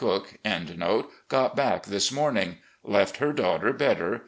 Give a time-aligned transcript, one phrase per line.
[0.01, 2.57] Caroline* got back this morning.
[2.83, 4.19] Left her daughter better.